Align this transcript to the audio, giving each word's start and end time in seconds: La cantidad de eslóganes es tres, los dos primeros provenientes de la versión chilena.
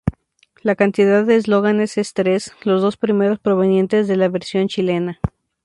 La 0.63 0.73
cantidad 0.73 1.23
de 1.27 1.35
eslóganes 1.35 1.95
es 1.99 2.15
tres, 2.15 2.53
los 2.63 2.81
dos 2.81 2.97
primeros 2.97 3.37
provenientes 3.37 4.07
de 4.07 4.17
la 4.17 4.29
versión 4.29 4.67
chilena. 4.67 5.19